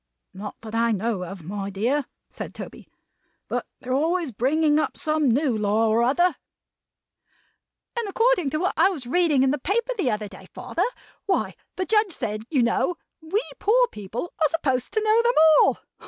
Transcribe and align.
"Not 0.33 0.59
that 0.61 0.73
I 0.73 0.91
know 0.91 1.21
of, 1.25 1.43
my 1.43 1.69
dear," 1.69 2.05
said 2.27 2.55
Toby. 2.55 2.87
"But 3.47 3.67
they're 3.79 3.93
always 3.93 4.29
a 4.29 4.33
bringing 4.33 4.79
up 4.79 4.97
some 4.97 5.29
new 5.29 5.55
law 5.55 5.89
or 5.89 6.01
other." 6.01 6.35
"And 7.99 8.09
according 8.09 8.49
to 8.49 8.57
what 8.57 8.73
I 8.75 8.89
was 8.89 9.05
reading 9.05 9.41
you 9.43 9.43
in 9.43 9.51
the 9.51 9.59
paper 9.59 9.91
the 9.95 10.09
other 10.09 10.27
day, 10.27 10.47
father; 10.55 10.85
what 11.27 11.55
the 11.75 11.85
Judge 11.85 12.13
said, 12.13 12.45
you 12.49 12.63
know; 12.63 12.97
we 13.21 13.43
poor 13.59 13.87
people 13.89 14.33
are 14.41 14.49
supposed 14.49 14.91
to 14.93 15.03
know 15.03 15.21
them 15.21 15.33
all. 15.61 15.77